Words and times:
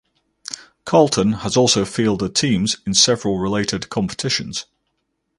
Carlton 0.83 1.31
has 1.43 1.55
also 1.55 1.85
fielded 1.85 2.33
teams 2.33 2.77
in 2.87 2.93
several 2.95 3.37
related 3.37 3.87
competitions. 3.91 4.65